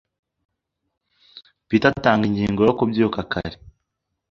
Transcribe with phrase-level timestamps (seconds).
[1.67, 3.57] Peter atanga ingingo yo kubyuka kare.